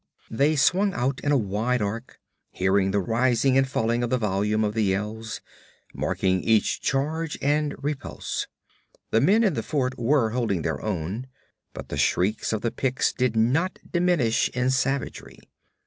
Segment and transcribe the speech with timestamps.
[0.31, 2.17] They swung out in a wide arc,
[2.49, 5.41] hearing the rising and falling of the volume of the yells,
[5.93, 8.47] marking each charge and repulse.
[9.11, 11.27] The men in the fort were holding their own;
[11.75, 15.37] but the shrieks of the Picts did not diminish in savagery.